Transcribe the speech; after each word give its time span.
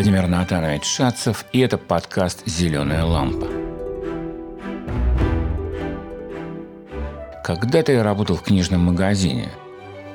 Владимир 0.00 0.28
Натанович 0.28 0.86
Шацев, 0.86 1.44
и 1.52 1.58
это 1.58 1.76
подкаст 1.76 2.42
«Зеленая 2.46 3.04
лампа». 3.04 3.46
Когда-то 7.44 7.92
я 7.92 8.02
работал 8.02 8.36
в 8.36 8.42
книжном 8.42 8.80
магазине. 8.80 9.50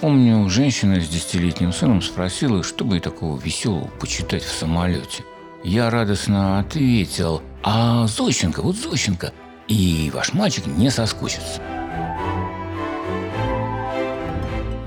Помню, 0.02 0.50
женщина 0.50 1.00
с 1.00 1.08
десятилетним 1.08 1.72
сыном 1.72 2.02
спросила, 2.02 2.64
что 2.64 2.84
бы 2.84 2.98
и 2.98 3.00
такого 3.00 3.40
веселого 3.40 3.86
почитать 4.00 4.42
в 4.42 4.52
самолете. 4.52 5.24
Я 5.64 5.92
радостно 5.92 6.58
ответил, 6.58 7.44
а 7.62 8.08
Зощенко, 8.08 8.64
вот 8.64 8.78
Зощенко, 8.78 9.34
и 9.68 10.10
ваш 10.12 10.34
мальчик 10.34 10.66
не 10.66 10.90
соскучится. 10.90 11.62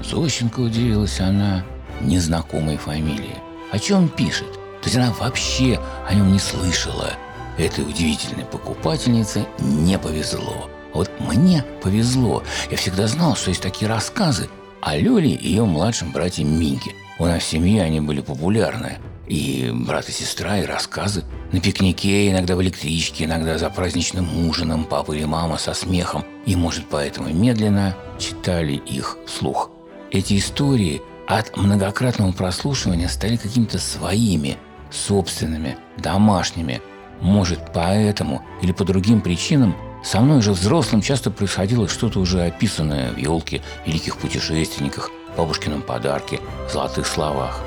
Зощенко 0.02 0.58
удивилась 0.58 1.20
она 1.20 1.64
незнакомой 2.00 2.78
фамилии. 2.78 3.36
О 3.70 3.78
чем 3.78 4.08
пишет? 4.08 4.57
То 4.88 4.95
есть 4.95 5.05
она 5.05 5.15
вообще 5.19 5.78
о 6.09 6.15
нем 6.15 6.33
не 6.33 6.38
слышала. 6.38 7.12
Этой 7.59 7.84
удивительной 7.84 8.47
покупательнице 8.47 9.47
не 9.59 9.98
повезло. 9.98 10.70
Вот 10.95 11.11
мне 11.20 11.62
повезло. 11.83 12.42
Я 12.70 12.78
всегда 12.78 13.06
знал, 13.06 13.37
что 13.37 13.51
есть 13.51 13.61
такие 13.61 13.87
рассказы 13.87 14.48
о 14.80 14.97
Лёле 14.97 15.33
и 15.33 15.47
ее 15.47 15.66
младшем 15.66 16.11
брате 16.11 16.42
Минке. 16.42 16.92
У 17.19 17.27
нас 17.27 17.42
в 17.42 17.47
семье 17.47 17.83
они 17.83 18.01
были 18.01 18.23
популярны. 18.23 18.97
И 19.27 19.70
брат 19.74 20.09
и 20.09 20.12
сестра, 20.12 20.56
и 20.56 20.64
рассказы. 20.64 21.23
На 21.52 21.61
пикнике, 21.61 22.30
иногда 22.30 22.56
в 22.56 22.62
электричке, 22.62 23.27
иногда 23.27 23.59
за 23.59 23.69
праздничным 23.69 24.48
ужином 24.48 24.84
папа 24.84 25.12
или 25.12 25.25
мама 25.25 25.59
со 25.59 25.75
смехом. 25.75 26.25
И, 26.47 26.56
может, 26.56 26.86
поэтому 26.89 27.28
медленно 27.28 27.95
читали 28.19 28.73
их 28.73 29.19
вслух. 29.27 29.70
Эти 30.11 30.39
истории 30.39 31.02
от 31.27 31.55
многократного 31.58 32.33
прослушивания 32.33 33.08
стали 33.08 33.36
какими-то 33.36 33.78
своими, 33.78 34.56
собственными, 34.91 35.77
домашними. 35.97 36.81
Может, 37.20 37.72
поэтому 37.72 38.42
или 38.62 38.72
по 38.72 38.84
другим 38.84 39.20
причинам 39.20 39.75
со 40.05 40.20
мной 40.20 40.42
же 40.42 40.53
взрослым 40.53 41.03
часто 41.03 41.30
происходило 41.30 41.89
что-то 41.89 42.20
уже 42.20 42.42
описанное 42.42 43.12
в 43.12 43.17
елке, 43.17 43.62
великих 43.84 44.17
путешественниках, 44.17 45.11
бабушкином 45.36 45.83
подарке, 45.83 46.41
золотых 46.72 47.06
словах. 47.06 47.61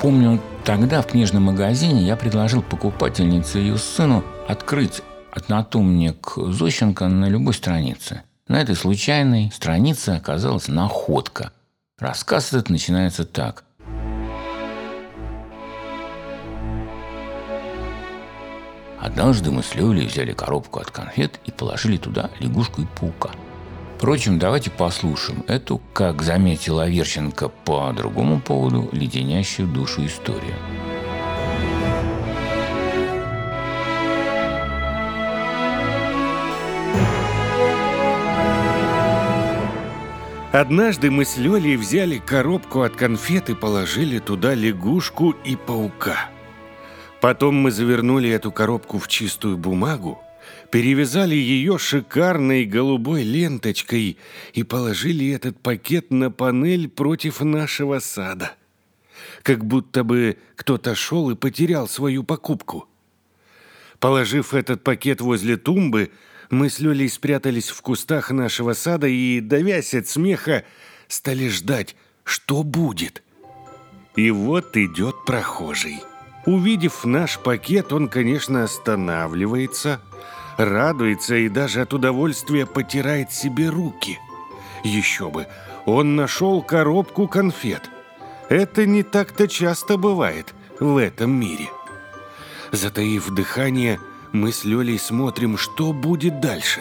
Помню, 0.00 0.40
тогда 0.64 1.02
в 1.02 1.08
книжном 1.08 1.44
магазине 1.44 2.02
я 2.02 2.16
предложил 2.16 2.62
покупательнице 2.62 3.58
ее 3.58 3.78
сыну 3.78 4.22
открыть 4.46 5.02
однотомник 5.32 6.34
Зощенко 6.36 7.08
на 7.08 7.28
любой 7.28 7.54
странице. 7.54 8.22
На 8.46 8.60
этой 8.62 8.76
случайной 8.76 9.50
странице 9.52 10.10
оказалась 10.10 10.68
находка. 10.68 11.52
Рассказ 11.98 12.52
этот 12.52 12.70
начинается 12.70 13.24
так. 13.24 13.64
Однажды 19.08 19.50
мы 19.50 19.62
с 19.62 19.74
Лёлей 19.74 20.06
взяли 20.06 20.32
коробку 20.32 20.80
от 20.80 20.90
конфет 20.90 21.40
и 21.46 21.50
положили 21.50 21.96
туда 21.96 22.28
лягушку 22.40 22.82
и 22.82 22.86
паука. 23.00 23.30
Впрочем, 23.96 24.38
давайте 24.38 24.70
послушаем 24.70 25.44
эту, 25.48 25.80
как 25.94 26.20
заметила 26.20 26.86
Верченко 26.86 27.48
по 27.48 27.90
другому 27.96 28.38
поводу, 28.38 28.90
леденящую 28.92 29.66
душу 29.66 30.04
историю. 30.04 30.54
Однажды 40.52 41.10
мы 41.10 41.24
с 41.24 41.38
Лёлей 41.38 41.76
взяли 41.76 42.18
коробку 42.18 42.82
от 42.82 42.94
конфет 42.94 43.48
и 43.48 43.54
положили 43.54 44.18
туда 44.18 44.54
лягушку 44.54 45.30
и 45.30 45.56
паука. 45.56 46.28
Потом 47.20 47.56
мы 47.56 47.70
завернули 47.70 48.30
эту 48.30 48.52
коробку 48.52 48.98
в 48.98 49.08
чистую 49.08 49.56
бумагу, 49.56 50.22
перевязали 50.70 51.34
ее 51.34 51.78
шикарной 51.78 52.64
голубой 52.64 53.24
ленточкой 53.24 54.18
и 54.52 54.62
положили 54.62 55.30
этот 55.30 55.60
пакет 55.60 56.10
на 56.10 56.30
панель 56.30 56.88
против 56.88 57.40
нашего 57.40 57.98
сада. 57.98 58.52
Как 59.42 59.64
будто 59.64 60.04
бы 60.04 60.38
кто-то 60.54 60.94
шел 60.94 61.30
и 61.30 61.34
потерял 61.34 61.88
свою 61.88 62.22
покупку. 62.22 62.88
Положив 63.98 64.54
этот 64.54 64.84
пакет 64.84 65.20
возле 65.20 65.56
тумбы, 65.56 66.12
мы 66.50 66.70
с 66.70 66.78
Лёлей 66.78 67.08
спрятались 67.08 67.68
в 67.68 67.82
кустах 67.82 68.30
нашего 68.30 68.74
сада 68.74 69.08
и, 69.08 69.40
давясь 69.40 69.92
от 69.92 70.06
смеха, 70.06 70.64
стали 71.08 71.48
ждать, 71.48 71.96
что 72.22 72.62
будет. 72.62 73.22
И 74.14 74.30
вот 74.30 74.76
идет 74.76 75.24
прохожий. 75.24 76.00
Увидев 76.48 77.04
наш 77.04 77.38
пакет, 77.38 77.92
он, 77.92 78.08
конечно, 78.08 78.64
останавливается, 78.64 80.00
радуется 80.56 81.36
и 81.36 81.50
даже 81.50 81.82
от 81.82 81.92
удовольствия 81.92 82.64
потирает 82.64 83.30
себе 83.30 83.68
руки. 83.68 84.18
Еще 84.82 85.28
бы, 85.28 85.46
он 85.84 86.16
нашел 86.16 86.62
коробку 86.62 87.28
конфет. 87.28 87.90
Это 88.48 88.86
не 88.86 89.02
так-то 89.02 89.46
часто 89.46 89.98
бывает 89.98 90.54
в 90.80 90.96
этом 90.96 91.32
мире. 91.32 91.68
Затаив 92.72 93.28
дыхание, 93.28 94.00
мы 94.32 94.50
с 94.50 94.64
Лёлей 94.64 94.98
смотрим, 94.98 95.58
что 95.58 95.92
будет 95.92 96.40
дальше. 96.40 96.80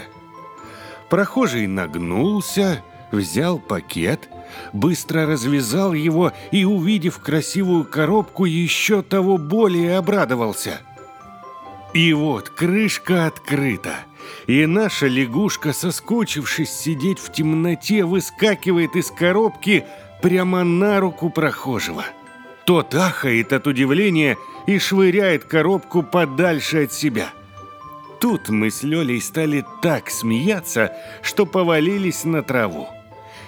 Прохожий 1.10 1.68
нагнулся, 1.68 2.86
взял 3.12 3.60
пакет, 3.60 4.30
быстро 4.74 5.26
развязал 5.26 5.94
его 5.94 6.32
и, 6.52 6.66
увидев 6.66 7.20
красивую 7.20 7.86
коробку, 7.86 8.46
еще 8.46 9.02
того 9.02 9.38
более 9.38 9.98
обрадовался. 9.98 10.82
И 11.94 12.14
вот 12.14 12.50
крышка 12.50 13.26
открыта, 13.26 13.96
и 14.46 14.66
наша 14.66 15.08
лягушка, 15.08 15.74
соскучившись 15.74 16.72
сидеть 16.72 17.20
в 17.20 17.32
темноте, 17.32 18.04
выскакивает 18.04 18.96
из 18.96 19.10
коробки 19.10 19.86
прямо 20.22 20.64
на 20.64 21.00
руку 21.00 21.30
прохожего. 21.30 22.04
Тот 22.66 22.94
ахает 22.94 23.54
от 23.54 23.66
удивления 23.66 24.38
и 24.68 24.78
швыряет 24.78 25.46
коробку 25.46 26.04
подальше 26.04 26.84
от 26.84 26.94
себя. 26.94 27.30
Тут 28.20 28.50
мы 28.50 28.72
с 28.72 28.84
Лёлей 28.84 29.22
стали 29.22 29.64
так 29.82 30.10
смеяться, 30.10 30.92
что 31.22 31.46
повалились 31.46 32.26
на 32.26 32.44
траву. 32.44 32.90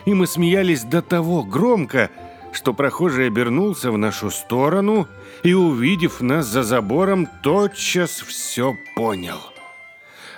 И 0.10 0.14
мы 0.16 0.26
смеялись 0.26 0.82
до 0.82 1.04
того 1.04 1.44
громко, 1.44 2.10
что 2.52 2.74
прохожий 2.74 3.28
обернулся 3.28 3.92
в 3.92 3.98
нашу 4.00 4.32
сторону 4.32 5.08
и, 5.44 5.54
увидев 5.54 6.22
нас 6.22 6.48
за 6.48 6.64
забором, 6.64 7.28
тотчас 7.44 8.20
все 8.22 8.76
понял. 8.96 9.38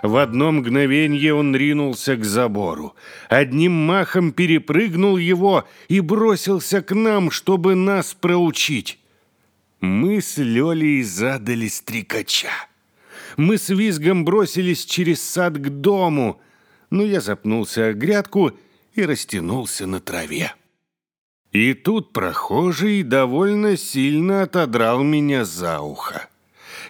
В 0.04 0.18
одно 0.18 0.52
мгновение 0.52 1.34
он 1.34 1.56
ринулся 1.56 2.18
к 2.18 2.26
забору, 2.26 2.96
одним 3.30 3.72
махом 3.72 4.34
перепрыгнул 4.34 5.16
его 5.16 5.64
и 5.88 6.02
бросился 6.02 6.82
к 6.82 6.94
нам, 6.94 7.32
чтобы 7.32 7.76
нас 7.76 8.14
проучить. 8.14 9.00
Мы 9.80 10.22
с 10.22 10.38
Лёлей 10.38 11.02
задали 11.02 11.70
стрекача. 11.70 12.52
Мы 13.38 13.58
с 13.58 13.70
визгом 13.70 14.26
бросились 14.26 14.84
через 14.84 15.22
сад 15.24 15.54
к 15.54 15.70
дому, 15.70 16.42
но 16.90 17.04
я 17.06 17.22
запнулся 17.22 17.86
о 17.86 17.94
грядку 17.94 18.50
и 18.50 18.54
растянулся 19.00 19.88
на 19.88 20.00
траве. 20.00 20.54
И 21.52 21.74
тут 21.74 22.14
прохожий 22.14 23.04
довольно 23.04 23.78
сильно 23.78 24.44
отодрал 24.44 25.04
меня 25.04 25.46
за 25.46 25.80
ухо. 25.82 26.28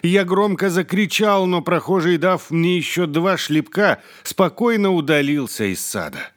Я 0.02 0.24
громко 0.24 0.70
закричал, 0.70 1.46
но 1.46 1.62
прохожий, 1.62 2.16
дав 2.16 2.50
мне 2.50 2.76
еще 2.76 3.06
два 3.06 3.36
шлепка, 3.36 4.00
спокойно 4.22 4.92
удалился 4.92 5.64
из 5.64 5.84
сада. 5.84 6.30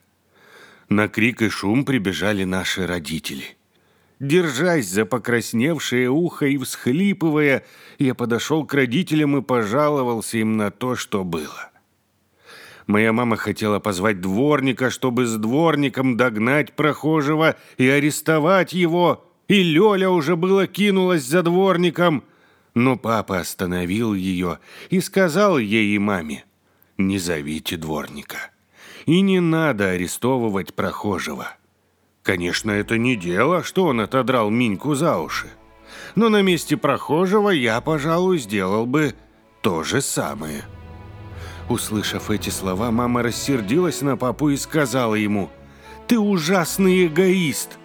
На 0.89 1.07
крик 1.07 1.41
и 1.41 1.49
шум 1.49 1.85
прибежали 1.85 2.43
наши 2.43 2.85
родители. 2.85 3.57
Держась 4.19 4.87
за 4.87 5.05
покрасневшее 5.05 6.09
ухо 6.09 6.45
и 6.45 6.57
всхлипывая, 6.57 7.65
я 7.99 8.13
подошел 8.13 8.65
к 8.65 8.73
родителям 8.73 9.37
и 9.37 9.41
пожаловался 9.41 10.37
им 10.37 10.57
на 10.57 10.71
то, 10.71 10.95
что 10.95 11.23
было. 11.23 11.71
Моя 12.87 13.13
мама 13.13 13.35
хотела 13.35 13.79
позвать 13.79 14.21
дворника, 14.21 14.89
чтобы 14.89 15.25
с 15.25 15.35
дворником 15.35 16.17
догнать 16.17 16.73
прохожего 16.73 17.55
и 17.77 17.87
арестовать 17.87 18.73
его, 18.73 19.25
и 19.47 19.63
Лёля 19.63 20.09
уже 20.09 20.35
было 20.35 20.67
кинулась 20.67 21.23
за 21.23 21.41
дворником, 21.41 22.23
но 22.75 22.95
папа 22.97 23.39
остановил 23.39 24.13
ее 24.13 24.59
и 24.89 24.99
сказал 24.99 25.57
ей 25.57 25.95
и 25.95 25.97
маме, 25.97 26.45
«Не 26.97 27.17
зовите 27.17 27.77
дворника, 27.77 28.51
и 29.05 29.21
не 29.21 29.39
надо 29.39 29.89
арестовывать 29.89 30.73
прохожего». 30.73 31.47
Конечно, 32.21 32.71
это 32.71 32.97
не 32.97 33.15
дело, 33.15 33.63
что 33.63 33.85
он 33.85 34.01
отодрал 34.01 34.49
Миньку 34.49 34.95
за 34.95 35.19
уши. 35.19 35.47
Но 36.15 36.29
на 36.29 36.41
месте 36.41 36.75
прохожего 36.75 37.51
я, 37.51 37.79
пожалуй, 37.81 38.39
сделал 38.39 38.87
бы 38.87 39.13
то 39.61 39.83
же 39.83 40.01
самое. 40.01 40.63
Услышав 41.69 42.29
эти 42.29 42.49
слова, 42.49 42.91
мама 42.91 43.23
рассердилась 43.23 44.01
на 44.01 44.17
папу 44.17 44.49
и 44.49 44.57
сказала 44.57 45.15
ему, 45.15 45.49
«Ты 46.07 46.19
ужасный 46.19 47.07
эгоист!» 47.07 47.77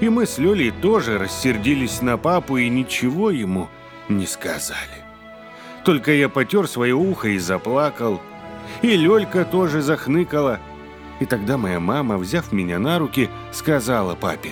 И 0.00 0.08
мы 0.08 0.26
с 0.26 0.38
Лёлей 0.38 0.70
тоже 0.70 1.18
рассердились 1.18 2.00
на 2.00 2.16
папу 2.16 2.56
и 2.56 2.68
ничего 2.68 3.30
ему 3.30 3.68
не 4.08 4.26
сказали. 4.26 5.02
Только 5.84 6.12
я 6.12 6.28
потер 6.28 6.68
свое 6.68 6.94
ухо 6.94 7.28
и 7.28 7.38
заплакал. 7.38 8.20
И 8.82 8.96
Лёлька 8.96 9.44
тоже 9.44 9.82
захныкала. 9.82 10.60
И 11.20 11.26
тогда 11.26 11.56
моя 11.56 11.80
мама, 11.80 12.18
взяв 12.18 12.52
меня 12.52 12.78
на 12.78 12.98
руки, 12.98 13.28
сказала 13.52 14.14
папе, 14.14 14.50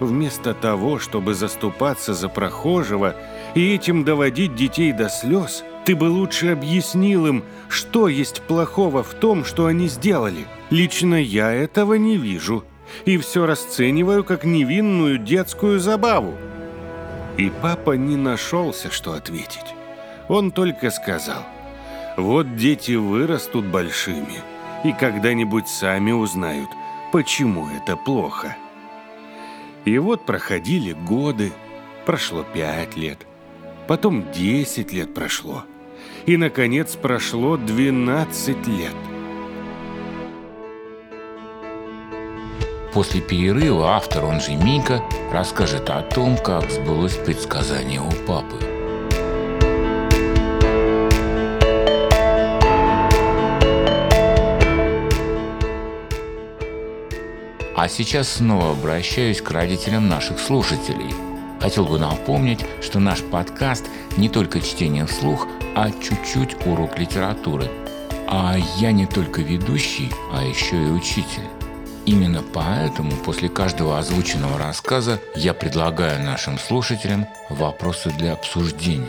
«Вместо 0.00 0.54
того, 0.54 0.98
чтобы 0.98 1.34
заступаться 1.34 2.14
за 2.14 2.28
прохожего 2.28 3.14
и 3.54 3.74
этим 3.74 4.04
доводить 4.04 4.54
детей 4.54 4.92
до 4.92 5.08
слез, 5.08 5.64
ты 5.84 5.96
бы 5.96 6.04
лучше 6.04 6.48
объяснил 6.48 7.26
им, 7.26 7.44
что 7.68 8.08
есть 8.08 8.42
плохого 8.42 9.02
в 9.02 9.14
том, 9.14 9.44
что 9.44 9.66
они 9.66 9.88
сделали. 9.88 10.46
Лично 10.70 11.14
я 11.14 11.52
этого 11.52 11.94
не 11.94 12.16
вижу 12.16 12.64
и 13.04 13.16
все 13.16 13.46
расцениваю 13.46 14.24
как 14.24 14.44
невинную 14.44 15.18
детскую 15.18 15.80
забаву». 15.80 16.34
И 17.38 17.50
папа 17.62 17.92
не 17.92 18.16
нашелся, 18.16 18.90
что 18.90 19.14
ответить. 19.14 19.74
Он 20.28 20.50
только 20.50 20.90
сказал, 20.90 21.42
«Вот 22.16 22.56
дети 22.56 22.92
вырастут 22.92 23.64
большими 23.64 24.40
и 24.84 24.92
когда-нибудь 24.92 25.68
сами 25.68 26.12
узнают, 26.12 26.68
почему 27.10 27.68
это 27.70 27.96
плохо». 27.96 28.56
И 29.84 29.98
вот 29.98 30.26
проходили 30.26 30.92
годы, 30.92 31.52
прошло 32.04 32.44
пять 32.44 32.96
лет, 32.96 33.26
потом 33.88 34.30
десять 34.30 34.92
лет 34.92 35.12
прошло, 35.12 35.64
и, 36.26 36.36
наконец, 36.36 36.96
прошло 36.96 37.56
двенадцать 37.56 38.66
лет. 38.66 38.94
После 42.92 43.22
перерыва 43.22 43.96
автор, 43.96 44.26
он 44.26 44.40
же 44.40 44.52
Мика, 44.52 45.02
расскажет 45.32 45.88
о 45.88 46.02
том, 46.02 46.36
как 46.36 46.70
сбылось 46.70 47.16
предсказание 47.16 48.00
у 48.00 48.10
папы. 48.26 48.56
А 57.74 57.88
сейчас 57.88 58.28
снова 58.28 58.72
обращаюсь 58.72 59.40
к 59.40 59.50
родителям 59.50 60.08
наших 60.08 60.38
слушателей. 60.38 61.31
Хотел 61.62 61.86
бы 61.86 61.96
напомнить, 61.96 62.66
что 62.80 62.98
наш 62.98 63.22
подкаст 63.22 63.84
не 64.16 64.28
только 64.28 64.60
чтение 64.60 65.06
вслух, 65.06 65.46
а 65.76 65.92
чуть-чуть 65.92 66.66
урок 66.66 66.98
литературы. 66.98 67.70
А 68.26 68.56
я 68.78 68.90
не 68.90 69.06
только 69.06 69.42
ведущий, 69.42 70.10
а 70.32 70.42
еще 70.42 70.76
и 70.76 70.90
учитель. 70.90 71.48
Именно 72.04 72.42
поэтому 72.42 73.12
после 73.12 73.48
каждого 73.48 73.96
озвученного 73.96 74.58
рассказа 74.58 75.20
я 75.36 75.54
предлагаю 75.54 76.20
нашим 76.24 76.58
слушателям 76.58 77.28
вопросы 77.48 78.10
для 78.10 78.32
обсуждения. 78.32 79.06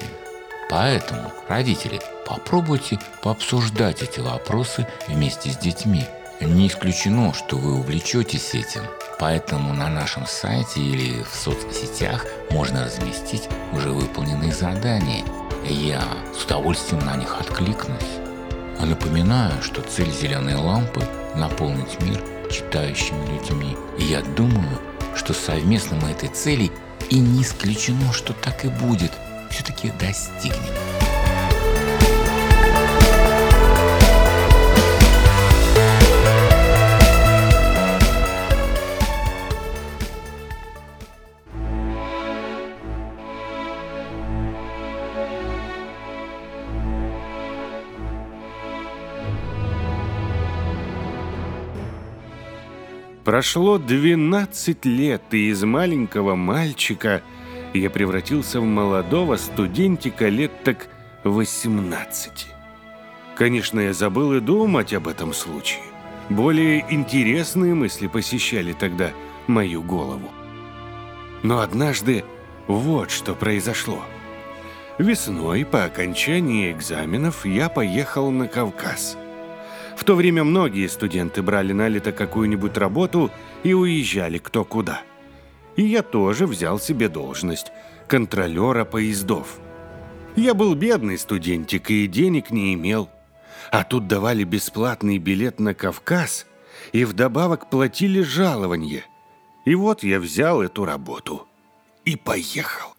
Поэтому, 0.69 1.31
родители, 1.47 1.99
попробуйте 2.27 2.99
пообсуждать 3.23 4.03
эти 4.03 4.19
вопросы 4.19 4.85
вместе 5.07 5.49
с 5.49 5.57
детьми. 5.57 6.05
Не 6.45 6.67
исключено, 6.67 7.33
что 7.33 7.57
вы 7.57 7.73
увлечетесь 7.73 8.53
этим. 8.53 8.83
Поэтому 9.19 9.73
на 9.73 9.89
нашем 9.89 10.25
сайте 10.27 10.81
или 10.81 11.23
в 11.23 11.33
соцсетях 11.35 12.25
можно 12.51 12.83
разместить 12.85 13.47
уже 13.71 13.89
выполненные 13.89 14.51
задания. 14.51 15.23
Я 15.65 16.03
с 16.37 16.43
удовольствием 16.43 17.05
на 17.05 17.15
них 17.15 17.39
откликнусь. 17.39 18.19
А 18.79 18.85
напоминаю, 18.85 19.61
что 19.61 19.81
цель 19.81 20.11
зеленой 20.11 20.55
лампы– 20.55 21.01
наполнить 21.35 22.01
мир 22.01 22.21
читающими 22.51 23.25
людьми. 23.27 23.77
И 23.97 24.03
я 24.03 24.21
думаю, 24.21 24.79
что 25.15 25.33
совместно 25.33 25.97
мы 26.01 26.11
этой 26.11 26.29
цели 26.29 26.71
и 27.09 27.19
не 27.19 27.43
исключено, 27.43 28.11
что 28.11 28.33
так 28.33 28.65
и 28.65 28.67
будет, 28.67 29.11
все-таки 29.49 29.91
достигнем. 29.99 30.92
Прошло 53.33 53.79
12 53.79 54.85
лет, 54.85 55.23
и 55.31 55.49
из 55.49 55.63
маленького 55.63 56.35
мальчика 56.35 57.23
я 57.73 57.89
превратился 57.89 58.61
в 58.61 58.63
молодого 58.63 59.37
студентика 59.37 60.29
лет 60.29 60.51
так 60.63 60.87
18. 61.23 62.45
Конечно, 63.35 63.79
я 63.79 63.93
забыл 63.93 64.33
и 64.33 64.39
думать 64.39 64.93
об 64.93 65.07
этом 65.07 65.33
случае. 65.33 65.81
Более 66.29 66.85
интересные 66.93 67.73
мысли 67.73 68.05
посещали 68.05 68.71
тогда 68.71 69.09
мою 69.47 69.81
голову. 69.81 70.29
Но 71.41 71.61
однажды 71.61 72.23
вот 72.67 73.09
что 73.09 73.33
произошло. 73.33 74.03
Весной 74.99 75.65
по 75.65 75.85
окончании 75.85 76.71
экзаменов 76.71 77.47
я 77.47 77.69
поехал 77.69 78.29
на 78.29 78.47
Кавказ– 78.47 79.17
в 80.03 80.05
то 80.05 80.15
время 80.15 80.43
многие 80.43 80.87
студенты 80.87 81.41
брали 81.41 81.71
на 81.71 81.87
лето 81.87 82.11
какую-нибудь 82.11 82.75
работу 82.75 83.31
и 83.63 83.71
уезжали 83.71 84.37
кто 84.37 84.65
куда. 84.65 85.01
И 85.77 85.83
я 85.83 86.03
тоже 86.03 86.45
взял 86.45 86.77
себе 86.77 87.07
должность 87.07 87.71
контролера 88.09 88.83
поездов. 88.83 89.59
Я 90.35 90.55
был 90.55 90.75
бедный 90.75 91.17
студентик 91.17 91.89
и 91.89 92.07
денег 92.07 92.51
не 92.51 92.73
имел. 92.73 93.09
А 93.71 93.85
тут 93.85 94.07
давали 94.07 94.43
бесплатный 94.43 95.19
билет 95.19 95.61
на 95.61 95.73
Кавказ 95.73 96.47
и 96.91 97.05
вдобавок 97.05 97.69
платили 97.69 98.19
жалование. 98.23 99.05
И 99.63 99.73
вот 99.73 100.03
я 100.03 100.19
взял 100.19 100.61
эту 100.61 100.83
работу 100.83 101.47
и 102.03 102.17
поехал. 102.17 102.93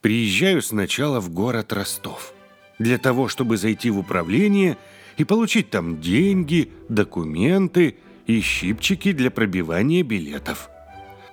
Приезжаю 0.00 0.62
сначала 0.62 1.20
в 1.20 1.28
город 1.28 1.74
Ростов. 1.74 2.32
Для 2.78 2.96
того, 2.96 3.28
чтобы 3.28 3.58
зайти 3.58 3.90
в 3.90 3.98
управление– 3.98 4.78
и 5.18 5.24
получить 5.24 5.68
там 5.68 6.00
деньги, 6.00 6.72
документы 6.88 7.96
и 8.26 8.40
щипчики 8.40 9.12
для 9.12 9.30
пробивания 9.30 10.02
билетов. 10.02 10.70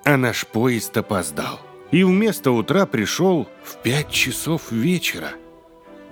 А 0.03 0.17
наш 0.17 0.45
поезд 0.45 0.97
опоздал. 0.97 1.61
И 1.91 2.03
вместо 2.03 2.51
утра 2.51 2.85
пришел 2.87 3.47
в 3.63 3.77
пять 3.83 4.09
часов 4.09 4.71
вечера. 4.71 5.29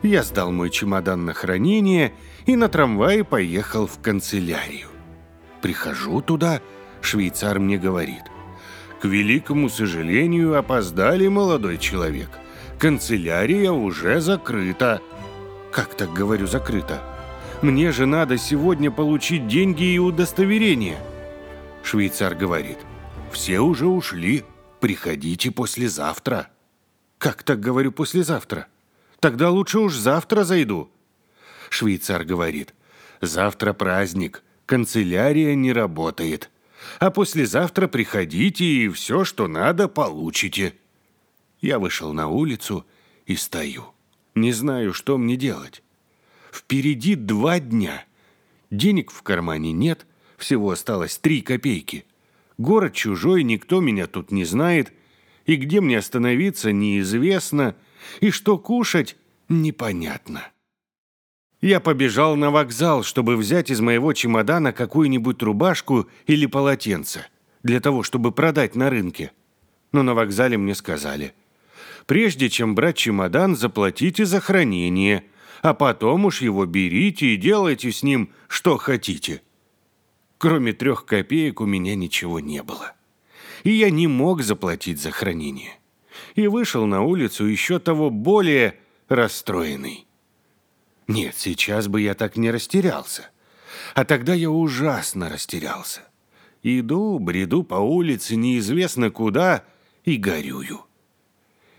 Я 0.03 0.23
сдал 0.23 0.51
мой 0.51 0.69
чемодан 0.69 1.25
на 1.25 1.33
хранение 1.33 2.13
и 2.45 2.55
на 2.55 2.69
трамвае 2.69 3.23
поехал 3.23 3.87
в 3.87 3.99
канцелярию. 4.01 4.89
Прихожу 5.61 6.21
туда, 6.21 6.61
швейцар 7.01 7.59
мне 7.59 7.77
говорит. 7.77 8.23
К 9.01 9.05
великому 9.05 9.69
сожалению, 9.69 10.57
опоздали, 10.57 11.27
молодой 11.27 11.77
человек. 11.77 12.29
Канцелярия 12.77 13.71
уже 13.71 14.21
закрыта. 14.21 15.01
Как 15.71 15.95
так 15.95 16.13
говорю 16.13 16.47
закрыта? 16.47 17.12
Мне 17.63 17.93
же 17.93 18.05
надо 18.05 18.37
сегодня 18.37 18.91
получить 18.91 19.47
деньги 19.47 19.93
и 19.93 19.97
удостоверение. 19.97 20.97
Швейцар 21.81 22.35
говорит, 22.35 22.77
все 23.31 23.61
уже 23.61 23.87
ушли, 23.87 24.43
приходите 24.81 25.49
послезавтра. 25.49 26.49
Как 27.17 27.41
так 27.43 27.61
говорю 27.61 27.93
послезавтра? 27.93 28.67
Тогда 29.21 29.49
лучше 29.49 29.79
уж 29.79 29.95
завтра 29.95 30.43
зайду. 30.43 30.91
Швейцар 31.69 32.25
говорит, 32.25 32.73
завтра 33.21 33.71
праздник, 33.71 34.43
канцелярия 34.65 35.55
не 35.55 35.71
работает. 35.71 36.49
А 36.99 37.11
послезавтра 37.11 37.87
приходите 37.87 38.65
и 38.65 38.89
все, 38.89 39.23
что 39.23 39.47
надо, 39.47 39.87
получите. 39.87 40.73
Я 41.61 41.79
вышел 41.79 42.11
на 42.11 42.27
улицу 42.27 42.85
и 43.25 43.37
стою. 43.37 43.85
Не 44.35 44.51
знаю, 44.51 44.91
что 44.91 45.17
мне 45.17 45.37
делать. 45.37 45.82
Впереди 46.53 47.15
два 47.15 47.59
дня. 47.59 48.05
Денег 48.69 49.09
в 49.09 49.23
кармане 49.23 49.71
нет, 49.71 50.05
всего 50.37 50.69
осталось 50.69 51.17
три 51.17 51.41
копейки. 51.41 52.05
Город 52.59 52.93
чужой, 52.93 53.41
никто 53.43 53.81
меня 53.81 54.05
тут 54.05 54.31
не 54.31 54.45
знает. 54.45 54.93
И 55.47 55.55
где 55.55 55.81
мне 55.81 55.97
остановиться, 55.97 56.71
неизвестно. 56.71 57.75
И 58.21 58.29
что 58.29 58.59
кушать, 58.59 59.17
непонятно. 59.49 60.47
Я 61.59 61.79
побежал 61.79 62.35
на 62.35 62.51
вокзал, 62.51 63.01
чтобы 63.01 63.35
взять 63.35 63.71
из 63.71 63.81
моего 63.81 64.13
чемодана 64.13 64.73
какую-нибудь 64.73 65.41
рубашку 65.41 66.07
или 66.27 66.45
полотенце, 66.45 67.25
для 67.63 67.79
того, 67.79 68.03
чтобы 68.03 68.31
продать 68.31 68.75
на 68.75 68.91
рынке. 68.91 69.31
Но 69.91 70.03
на 70.03 70.13
вокзале 70.13 70.57
мне 70.59 70.75
сказали, 70.75 71.33
прежде 72.05 72.49
чем 72.49 72.75
брать 72.75 72.97
чемодан, 72.97 73.55
заплатите 73.55 74.23
за 74.25 74.39
хранение– 74.39 75.23
а 75.63 75.73
потом 75.73 76.25
уж 76.25 76.41
его 76.41 76.65
берите 76.65 77.27
и 77.27 77.37
делайте 77.37 77.91
с 77.91 78.03
ним, 78.03 78.33
что 78.49 78.77
хотите. 78.77 79.41
Кроме 80.37 80.73
трех 80.73 81.05
копеек 81.05 81.61
у 81.61 81.65
меня 81.65 81.95
ничего 81.95 82.41
не 82.41 82.61
было. 82.61 82.93
и 83.63 83.71
я 83.71 83.89
не 83.89 84.07
мог 84.07 84.43
заплатить 84.43 85.01
за 85.01 85.11
хранение. 85.11 85.79
И 86.35 86.47
вышел 86.47 86.85
на 86.85 87.01
улицу 87.01 87.45
еще 87.45 87.79
того 87.79 88.09
более 88.09 88.77
расстроенный. 89.07 90.05
Нет, 91.07 91.35
сейчас 91.37 91.87
бы 91.87 92.01
я 92.01 92.13
так 92.13 92.35
не 92.35 92.51
растерялся. 92.51 93.29
А 93.95 94.03
тогда 94.03 94.33
я 94.33 94.51
ужасно 94.51 95.29
растерялся. 95.29 96.01
Иду, 96.61 97.19
бреду 97.19 97.63
по 97.63 97.75
улице 97.75 98.35
неизвестно 98.35 99.11
куда 99.11 99.63
и 100.03 100.17
горюю. 100.17 100.81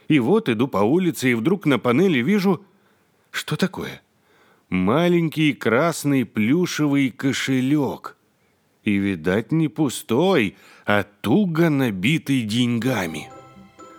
И 0.08 0.18
вот 0.20 0.48
иду 0.48 0.68
по 0.68 0.78
улице, 0.78 1.32
и 1.32 1.34
вдруг 1.34 1.66
на 1.66 1.78
панели 1.78 2.20
вижу... 2.20 2.64
Что 3.34 3.56
такое? 3.56 4.00
Маленький 4.68 5.54
красный 5.54 6.24
плюшевый 6.24 7.10
кошелек. 7.10 8.16
И, 8.84 8.92
видать, 8.94 9.50
не 9.50 9.66
пустой, 9.66 10.56
а 10.86 11.02
туго 11.02 11.68
набитый 11.68 12.42
деньгами. 12.42 13.28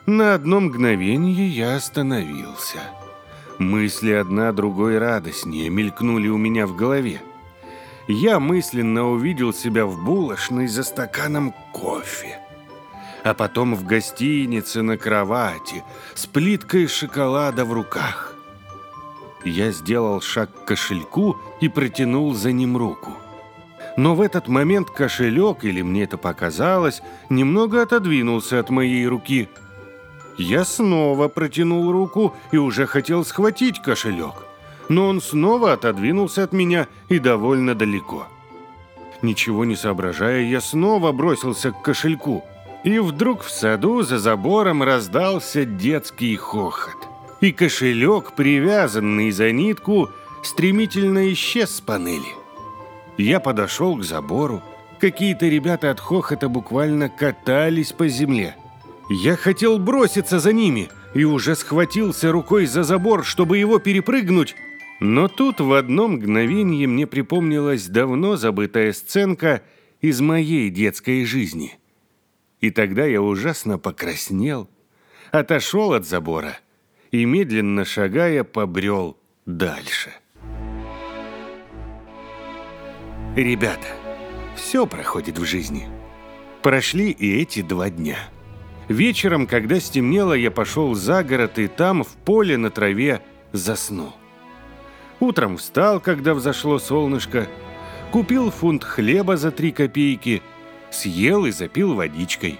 На 0.06 0.36
одно 0.36 0.62
мгновение 0.62 1.50
я 1.50 1.75
остановился. 1.75 2.80
Мысли 3.60 4.13
одна 4.13 4.54
другой 4.54 5.00
радостнее 5.00 5.70
мелькнули 5.70 6.30
у 6.30 6.38
меня 6.38 6.65
в 6.65 6.77
голове. 6.77 7.22
Я 8.08 8.39
мысленно 8.39 9.10
увидел 9.10 9.54
себя 9.54 9.86
в 9.86 10.01
булочной 10.01 10.68
за 10.68 10.84
стаканом 10.84 11.54
кофе. 11.74 12.39
А 13.25 13.34
потом 13.34 13.75
в 13.75 13.86
гостинице 13.86 14.82
на 14.82 14.98
кровати 14.98 15.84
с 16.13 16.25
плиткой 16.25 16.88
шоколада 16.88 17.65
в 17.65 17.74
руках. 17.74 18.35
Я 19.46 19.72
сделал 19.72 20.22
шаг 20.22 20.50
к 20.52 20.66
кошельку 20.66 21.38
и 21.62 21.70
протянул 21.70 22.34
за 22.34 22.52
ним 22.52 22.75
руку. 22.75 23.12
Но 23.96 24.16
в 24.16 24.22
этот 24.22 24.48
момент 24.48 24.90
кошелек, 24.90 25.64
или 25.64 25.84
мне 25.84 26.04
это 26.04 26.18
показалось, 26.18 27.02
немного 27.30 27.84
отодвинулся 27.84 28.60
от 28.60 28.72
моей 28.72 29.08
руки. 29.08 29.48
Я 30.38 30.66
снова 30.66 31.28
протянул 31.28 31.92
руку 31.92 32.34
и 32.52 32.58
уже 32.58 32.88
хотел 32.88 33.24
схватить 33.24 33.82
кошелек. 33.82 34.48
Но 34.90 35.08
он 35.08 35.22
снова 35.22 35.74
отодвинулся 35.74 36.44
от 36.44 36.52
меня 36.52 36.88
и 37.08 37.20
довольно 37.20 37.75
далеко. 37.75 38.28
Ничего 39.22 39.64
не 39.64 39.75
соображая, 39.75 40.42
я 40.42 40.60
снова 40.60 41.12
бросился 41.12 41.72
к 41.72 41.82
кошельку. 41.82 42.44
И 42.84 43.00
вдруг 43.00 43.44
в 43.44 43.50
саду 43.50 44.02
за 44.02 44.20
забором 44.20 44.84
раздался 44.84 45.66
детский 45.66 46.36
хохот. 46.36 47.04
И 47.46 47.52
кошелек, 47.52 48.32
привязанный 48.32 49.30
за 49.30 49.52
нитку, 49.52 50.10
стремительно 50.42 51.32
исчез 51.32 51.75
с 51.75 51.80
панели. 51.80 52.34
Я 53.20 53.40
подошел 53.40 53.96
к 53.98 54.04
забору. 54.04 54.64
Какие-то 55.00 55.46
ребята 55.46 55.92
от 55.92 56.00
хохота 56.00 56.50
буквально 56.50 57.08
катались 57.08 57.92
по 57.92 58.08
земле. 58.08 58.56
Я 59.12 59.36
хотел 59.36 59.78
броситься 59.78 60.40
за 60.40 60.54
ними 60.54 60.90
и 61.14 61.24
уже 61.24 61.56
схватился 61.56 62.32
рукой 62.32 62.66
за 62.66 62.82
забор, 62.82 63.24
чтобы 63.24 63.60
его 63.60 63.78
перепрыгнуть, 63.78 64.56
но 65.00 65.28
тут 65.28 65.60
в 65.60 65.72
одно 65.74 66.08
мгновение 66.08 66.88
мне 66.88 67.06
припомнилась 67.06 67.86
давно 67.86 68.38
забытая 68.38 68.92
сценка 68.92 69.62
из 70.02 70.20
моей 70.20 70.72
детской 70.72 71.24
жизни. 71.25 71.78
И 72.60 72.72
тогда 72.72 73.06
я 73.06 73.22
ужасно 73.22 73.78
покраснел, 73.78 74.68
отошел 75.32 75.94
от 75.94 76.08
забора 76.08 76.58
и, 77.15 77.25
медленно 77.25 77.86
шагая, 77.86 78.43
побрел 78.43 79.17
дальше. 79.45 80.12
Ребята, 83.38 83.88
все 84.55 84.86
проходит 84.86 85.38
в 85.39 85.45
жизни. 85.45 85.88
Прошли 86.62 87.12
и 87.12 87.41
эти 87.41 87.62
два 87.62 87.89
дня. 87.89 88.17
Вечером, 88.89 89.48
когда 89.48 89.79
стемнело, 89.79 90.34
я 90.34 90.51
пошел 90.51 90.93
за 90.93 91.24
город 91.24 91.57
и 91.57 91.67
там, 91.67 92.03
в 92.03 92.10
поле 92.10 92.57
на 92.57 92.69
траве, 92.69 93.22
заснул. 93.53 94.13
Утром 95.22 95.55
встал, 95.55 96.01
когда 96.01 96.34
взошло 96.34 96.79
солнышко, 96.79 97.48
купил 98.12 98.51
фунт 98.51 98.84
хлеба 98.84 99.38
за 99.38 99.51
три 99.51 99.72
копейки, 99.72 100.41
съел 100.91 101.45
и 101.45 101.51
запил 101.51 101.93
водичкой. 101.93 102.60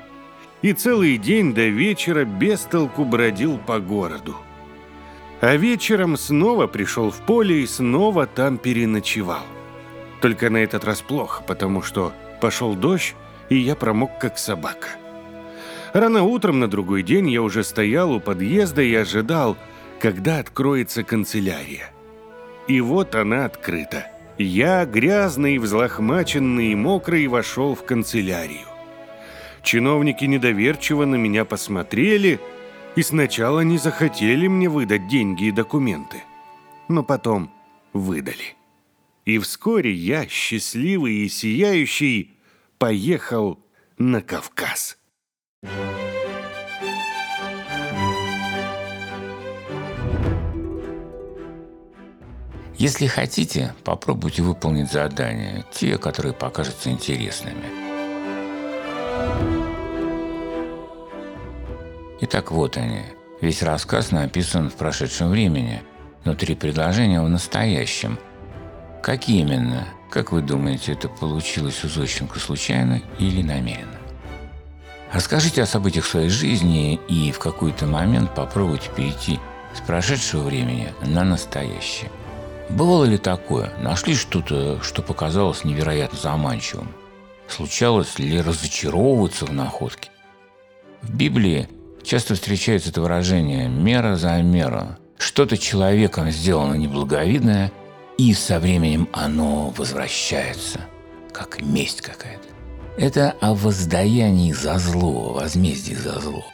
И 0.62 0.72
целый 0.72 1.18
день 1.18 1.54
до 1.54 1.68
вечера 1.68 2.24
без 2.24 2.62
толку 2.62 3.04
бродил 3.04 3.58
по 3.58 3.80
городу. 3.80 4.36
А 5.42 5.56
вечером 5.56 6.18
снова 6.18 6.68
пришел 6.68 7.12
в 7.12 7.18
поле 7.26 7.62
и 7.62 7.68
снова 7.68 8.26
там 8.26 8.58
переночевал. 8.58 9.46
Только 10.22 10.50
на 10.50 10.58
этот 10.58 10.86
раз 10.86 11.02
плохо, 11.02 11.44
потому 11.46 11.82
что 11.82 12.14
пошел 12.42 12.74
дождь, 12.74 13.16
и 13.50 13.58
я 13.58 13.76
промок 13.76 14.18
как 14.20 14.38
собака. 14.38 14.88
Рано 15.94 16.24
утром 16.24 16.60
на 16.60 16.68
другой 16.68 17.04
день 17.04 17.30
я 17.30 17.42
уже 17.42 17.64
стоял 17.64 18.12
у 18.12 18.20
подъезда 18.20 18.82
и 18.82 18.94
ожидал, 18.94 19.56
когда 20.00 20.40
откроется 20.40 21.04
канцелярия. 21.04 21.92
И 22.68 22.82
вот 22.82 23.16
она 23.16 23.46
открыта. 23.46 24.08
Я, 24.38 24.86
грязный, 24.86 25.58
взлохмаченный 25.58 26.72
и 26.72 26.76
мокрый, 26.76 27.28
вошел 27.28 27.76
в 27.76 27.86
канцелярию. 27.86 28.68
Чиновники 29.64 30.26
недоверчиво 30.26 31.06
на 31.06 31.16
меня 31.16 31.46
посмотрели 31.46 32.40
и 32.96 33.02
сначала 33.04 33.62
не 33.62 33.78
захотели 33.78 34.48
мне 34.48 34.70
выдать 34.70 35.08
деньги 35.08 35.46
и 35.46 35.52
документы, 35.52 36.24
но 36.88 37.04
потом 37.04 37.52
выдали. 37.94 38.56
И 39.26 39.40
вскоре 39.40 39.92
я, 39.92 40.28
счастливый 40.28 41.16
и 41.16 41.30
сияющий, 41.30 42.38
поехал 42.78 43.60
на 43.98 44.22
Кавказ. 44.22 44.98
Если 52.78 53.08
хотите, 53.08 53.74
попробуйте 53.84 54.44
выполнить 54.44 54.92
задания, 54.92 55.66
те, 55.72 55.98
которые 55.98 56.34
покажутся 56.34 56.92
интересными. 56.92 57.85
Итак, 62.22 62.52
вот 62.52 62.78
они. 62.78 63.02
Весь 63.42 63.62
рассказ 63.62 64.12
написан 64.12 64.70
в 64.70 64.76
прошедшем 64.76 65.30
времени, 65.30 65.82
но 66.24 66.36
три 66.36 66.56
предложения 66.56 67.22
в 67.22 67.30
настоящем– 67.30 68.18
как 69.06 69.30
именно? 69.30 69.88
Как 70.10 70.32
вы 70.32 70.42
думаете, 70.42 70.94
это 70.94 71.08
получилось 71.08 71.84
у 71.84 71.88
Зощенко 71.88 72.40
случайно 72.40 73.04
или 73.20 73.44
намеренно? 73.44 74.00
Расскажите 75.14 75.62
о 75.62 75.68
событиях 75.68 76.08
своей 76.08 76.30
жизни 76.30 77.00
и 77.08 77.32
в 77.32 77.38
какой-то 77.38 77.86
момент 77.86 78.34
попробуйте 78.34 78.90
перейти 78.96 79.40
с 79.76 79.80
прошедшего 79.82 80.42
времени 80.42 80.92
на 81.02 81.24
настоящее. 81.24 82.10
Бывало 82.72 83.06
ли 83.06 83.20
такое? 83.20 83.72
Нашли 83.78 84.16
что-то, 84.16 84.82
что 84.82 85.04
показалось 85.04 85.64
невероятно 85.64 86.18
заманчивым? 86.18 86.88
Случалось 87.48 88.18
ли 88.18 88.42
разочаровываться 88.42 89.46
в 89.46 89.54
находке? 89.54 90.10
В 91.04 91.14
Библии 91.14 91.70
часто 92.06 92.36
встречается 92.36 92.90
это 92.90 93.02
выражение 93.02 93.68
«мера 93.68 94.16
за 94.16 94.42
меру». 94.42 94.98
Что-то 95.18 95.58
человеком 95.58 96.32
сделано 96.32 96.76
неблаговидное– 96.76 97.72
и 98.18 98.34
со 98.34 98.60
временем 98.60 99.10
оно 99.12 99.72
возвращается, 99.72 100.80
как 101.34 101.62
месть 101.62 102.00
какая-то. 102.00 102.48
Это 102.98 103.36
о 103.42 103.54
воздаянии 103.54 104.54
за 104.54 104.78
зло, 104.80 105.34
возмездии 105.34 105.96
за 105.96 106.20
зло. 106.22 106.46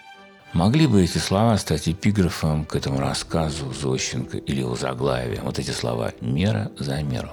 Могли 0.53 0.87
бы 0.87 1.03
эти 1.03 1.19
слова 1.19 1.55
стать 1.57 1.87
эпиграфом 1.87 2.65
к 2.65 2.75
этому 2.75 2.99
рассказу 2.99 3.71
Зощенко 3.71 4.37
или 4.37 4.61
его 4.61 4.75
заглавием? 4.75 5.43
Вот 5.45 5.59
эти 5.59 5.69
слова 5.69 6.13
«мера 6.19 6.71
за 6.79 7.01
меру». 7.03 7.29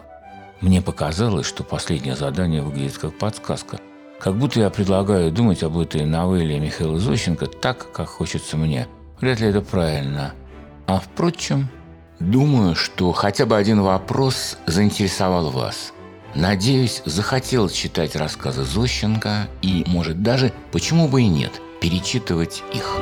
Мне 0.61 0.83
показалось, 0.83 1.47
что 1.47 1.65
последнее 1.65 2.15
задание 2.15 2.61
выглядит 2.61 2.99
как 2.99 3.17
подсказка. 3.17 3.79
Как 4.21 4.37
будто 4.37 4.61
я 4.61 4.71
предлагаю 4.71 5.31
думать 5.31 5.63
об 5.63 5.79
этой 5.79 6.05
новелле 6.05 6.59
Михаила 6.59 6.99
Зощенко 6.99 7.47
так, 7.47 7.93
как 7.93 8.09
хочется 8.09 8.57
мне. 8.57 8.89
Вряд 9.21 9.41
ли 9.41 9.49
это 9.49 9.61
правильно. 9.61 10.35
А 10.87 10.99
впрочем, 11.01 11.69
Думаю, 12.21 12.75
что 12.75 13.13
хотя 13.13 13.47
бы 13.47 13.57
один 13.57 13.81
вопрос 13.81 14.59
заинтересовал 14.67 15.51
вас. 15.51 15.93
Надеюсь, 16.35 17.01
захотел 17.05 17.69
читать 17.69 18.17
рассказы 18.17 18.65
Зощенко 18.65 19.49
и, 19.63 19.85
может, 19.87 20.21
даже, 20.21 20.53
почему 20.73 21.07
бы 21.07 21.23
и 21.23 21.29
нет, 21.29 21.53
перечитывать 21.81 22.65
их. 22.73 22.99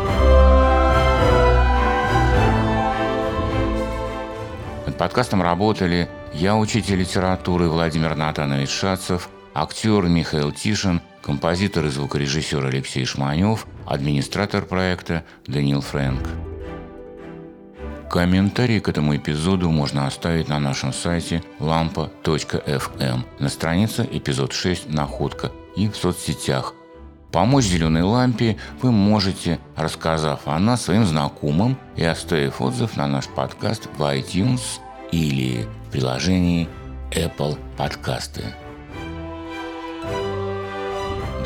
Над 4.86 4.98
подкастом 4.98 5.42
работали 5.42 6.10
я, 6.34 6.56
учитель 6.56 6.96
литературы 6.96 7.70
Владимир 7.70 8.16
Натанович 8.16 8.68
Шацев, 8.68 9.30
актер 9.56 10.06
Михаил 10.06 10.52
Тишин, 10.52 11.00
композитор 11.22 11.86
и 11.86 11.88
звукорежиссер 11.88 12.66
Алексей 12.66 13.06
Шманев, 13.06 13.66
администратор 13.86 14.64
проекта 14.66 15.24
Даниил 15.46 15.80
Фрэнк. 15.80 16.20
Комментарии 18.10 18.80
к 18.80 18.88
этому 18.88 19.16
эпизоду 19.16 19.70
можно 19.70 20.06
оставить 20.06 20.48
на 20.48 20.58
нашем 20.58 20.92
сайте 20.92 21.42
lampa.fm 21.58 23.24
на 23.38 23.48
странице 23.48 24.06
эпизод 24.10 24.52
6 24.52 24.90
«Находка» 24.90 25.50
и 25.74 25.88
в 25.88 25.96
соцсетях 25.96 26.74
Помочь 27.32 27.64
«Зеленой 27.64 28.02
лампе» 28.02 28.56
вы 28.80 28.92
можете, 28.92 29.58
рассказав 29.74 30.46
о 30.46 30.58
нас 30.58 30.82
своим 30.82 31.04
знакомым 31.04 31.78
и 31.96 32.04
оставив 32.04 32.60
отзыв 32.60 32.96
на 32.96 33.06
наш 33.06 33.26
подкаст 33.26 33.88
в 33.96 34.02
iTunes 34.02 34.80
или 35.12 35.66
приложении 35.90 36.68
Apple 37.10 37.58
Подкасты. 37.76 38.54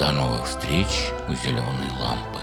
До 0.00 0.12
новых 0.12 0.46
встреч 0.46 1.10
у 1.28 1.34
«Зеленой 1.34 1.90
лампы». 2.00 2.40